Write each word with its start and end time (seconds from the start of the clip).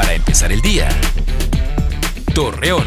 Para 0.00 0.14
empezar 0.14 0.50
el 0.50 0.62
día. 0.62 0.88
Torreón. 2.34 2.86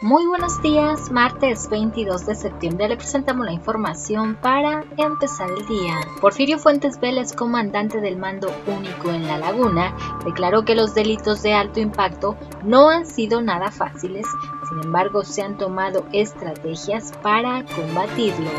Muy 0.00 0.24
buenos 0.24 0.62
días, 0.62 1.10
martes 1.10 1.68
22 1.68 2.26
de 2.26 2.36
septiembre 2.36 2.86
le 2.86 2.96
presentamos 2.96 3.44
la 3.44 3.52
información 3.52 4.38
para 4.40 4.84
empezar 4.96 5.48
el 5.50 5.66
día. 5.66 5.98
Porfirio 6.20 6.60
Fuentes 6.60 7.00
Vélez, 7.00 7.32
comandante 7.32 8.00
del 8.00 8.18
mando 8.18 8.54
único 8.68 9.10
en 9.10 9.26
La 9.26 9.38
Laguna, 9.38 9.92
declaró 10.24 10.64
que 10.64 10.76
los 10.76 10.94
delitos 10.94 11.42
de 11.42 11.54
alto 11.54 11.80
impacto 11.80 12.36
no 12.62 12.88
han 12.88 13.04
sido 13.04 13.42
nada 13.42 13.72
fáciles, 13.72 14.28
sin 14.68 14.84
embargo 14.84 15.24
se 15.24 15.42
han 15.42 15.58
tomado 15.58 16.06
estrategias 16.12 17.10
para 17.20 17.64
combatirlo. 17.64 18.50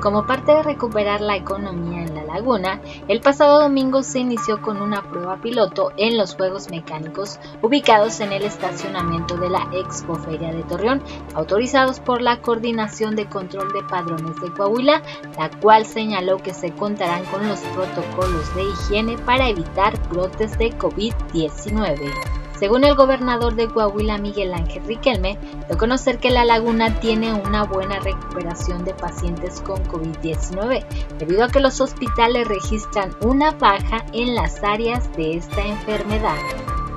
Como 0.00 0.26
parte 0.26 0.52
de 0.52 0.62
recuperar 0.62 1.20
la 1.20 1.36
economía 1.36 2.02
en 2.02 2.14
la 2.14 2.24
laguna, 2.24 2.80
el 3.06 3.20
pasado 3.20 3.60
domingo 3.60 4.02
se 4.02 4.20
inició 4.20 4.62
con 4.62 4.80
una 4.80 5.02
prueba 5.02 5.36
piloto 5.42 5.92
en 5.98 6.16
los 6.16 6.34
juegos 6.36 6.70
mecánicos 6.70 7.38
ubicados 7.60 8.20
en 8.20 8.32
el 8.32 8.44
estacionamiento 8.44 9.36
de 9.36 9.50
la 9.50 9.68
Expo 9.74 10.14
Feria 10.14 10.54
de 10.54 10.62
Torreón, 10.62 11.02
autorizados 11.34 12.00
por 12.00 12.22
la 12.22 12.40
Coordinación 12.40 13.14
de 13.14 13.26
Control 13.26 13.72
de 13.74 13.82
Padrones 13.82 14.40
de 14.40 14.50
Coahuila, 14.54 15.02
la 15.36 15.50
cual 15.60 15.84
señaló 15.84 16.38
que 16.38 16.54
se 16.54 16.72
contarán 16.72 17.24
con 17.26 17.46
los 17.46 17.60
protocolos 17.60 18.54
de 18.54 18.64
higiene 18.64 19.18
para 19.18 19.50
evitar 19.50 19.92
brotes 20.08 20.56
de 20.56 20.70
COVID-19. 20.78 22.39
Según 22.60 22.84
el 22.84 22.94
gobernador 22.94 23.54
de 23.54 23.68
Coahuila, 23.68 24.18
Miguel 24.18 24.52
Ángel 24.52 24.84
Riquelme, 24.84 25.38
de 25.66 25.76
conocer 25.78 26.18
que 26.18 26.30
la 26.30 26.44
laguna 26.44 27.00
tiene 27.00 27.32
una 27.32 27.64
buena 27.64 28.00
recuperación 28.00 28.84
de 28.84 28.92
pacientes 28.92 29.62
con 29.62 29.82
COVID-19, 29.84 30.84
debido 31.18 31.44
a 31.44 31.48
que 31.48 31.60
los 31.60 31.80
hospitales 31.80 32.46
registran 32.46 33.16
una 33.22 33.52
baja 33.52 34.04
en 34.12 34.34
las 34.34 34.62
áreas 34.62 35.10
de 35.16 35.38
esta 35.38 35.62
enfermedad. 35.62 36.36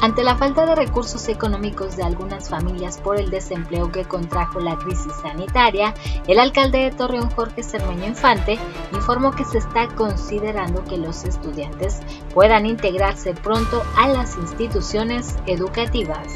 Ante 0.04 0.22
la 0.22 0.36
falta 0.36 0.66
de 0.66 0.76
recursos 0.76 1.30
económicos 1.30 1.96
de 1.96 2.04
algunas 2.04 2.50
familias 2.50 2.98
por 2.98 3.18
el 3.18 3.30
desempleo 3.30 3.90
que 3.90 4.04
contrajo 4.04 4.60
la 4.60 4.76
crisis 4.76 5.14
sanitaria, 5.22 5.94
el 6.28 6.40
alcalde 6.40 6.80
de 6.80 6.92
Torreón, 6.92 7.30
Jorge 7.30 7.64
Cermeño 7.64 8.08
Infante, 8.08 8.60
informó 8.92 9.32
que 9.32 9.46
se 9.46 9.60
está 9.60 9.88
considerando 9.96 10.84
que 10.84 10.98
los 10.98 11.24
estudiantes 11.24 12.02
puedan 12.34 12.66
integrarse 12.66 13.34
pronto 13.34 13.82
a 13.96 14.10
las 14.10 14.36
instituciones 14.36 15.38
educativas. 15.46 16.28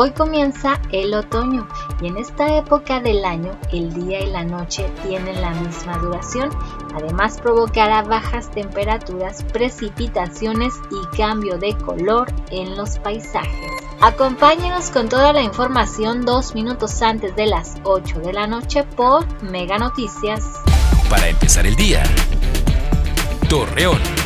Hoy 0.00 0.12
comienza 0.12 0.80
el 0.92 1.12
otoño 1.12 1.66
y 2.00 2.06
en 2.06 2.18
esta 2.18 2.56
época 2.56 3.00
del 3.00 3.24
año 3.24 3.50
el 3.72 3.92
día 3.92 4.20
y 4.20 4.30
la 4.30 4.44
noche 4.44 4.88
tienen 5.02 5.40
la 5.40 5.50
misma 5.50 5.98
duración. 5.98 6.50
Además 6.94 7.40
provocará 7.40 8.02
bajas 8.02 8.48
temperaturas, 8.48 9.42
precipitaciones 9.52 10.72
y 10.92 11.16
cambio 11.16 11.58
de 11.58 11.76
color 11.78 12.32
en 12.52 12.76
los 12.76 12.96
paisajes. 13.00 13.72
Acompáñenos 14.00 14.90
con 14.90 15.08
toda 15.08 15.32
la 15.32 15.42
información 15.42 16.24
dos 16.24 16.54
minutos 16.54 17.02
antes 17.02 17.34
de 17.34 17.46
las 17.46 17.74
8 17.82 18.20
de 18.20 18.32
la 18.32 18.46
noche 18.46 18.84
por 18.84 19.26
Mega 19.42 19.78
Noticias. 19.78 20.44
Para 21.10 21.26
empezar 21.26 21.66
el 21.66 21.74
día. 21.74 22.04
Torreón. 23.48 24.17